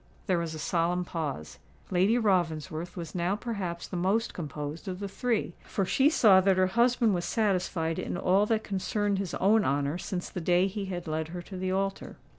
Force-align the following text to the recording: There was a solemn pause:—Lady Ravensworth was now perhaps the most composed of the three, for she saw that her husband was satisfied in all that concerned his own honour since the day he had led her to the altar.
There 0.25 0.39
was 0.39 0.55
a 0.55 0.57
solemn 0.57 1.05
pause:—Lady 1.05 2.17
Ravensworth 2.17 2.97
was 2.97 3.13
now 3.13 3.35
perhaps 3.35 3.87
the 3.87 3.95
most 3.95 4.33
composed 4.33 4.87
of 4.87 4.99
the 4.99 5.07
three, 5.07 5.53
for 5.63 5.85
she 5.85 6.09
saw 6.09 6.41
that 6.41 6.57
her 6.57 6.65
husband 6.73 7.13
was 7.13 7.23
satisfied 7.23 7.99
in 7.99 8.17
all 8.17 8.47
that 8.47 8.63
concerned 8.63 9.19
his 9.19 9.35
own 9.35 9.63
honour 9.63 9.99
since 9.99 10.27
the 10.31 10.41
day 10.41 10.65
he 10.65 10.85
had 10.85 11.05
led 11.07 11.27
her 11.27 11.43
to 11.43 11.55
the 11.55 11.71
altar. 11.71 12.17